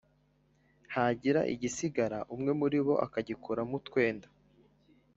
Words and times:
hagira 0.93 1.41
igisigara 1.53 2.19
umwe 2.33 2.51
muri 2.59 2.77
bo 2.85 2.93
akaguramo 3.05 3.73
utwenda. 3.81 4.27